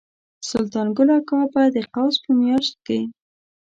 [0.49, 2.99] سلطان ګل اکا به د قوس په میاشت کې.